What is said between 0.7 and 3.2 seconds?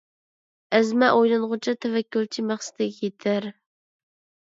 ئەزمە ئويلانغۇچە تەۋەككۈلچى مەقسىتىگە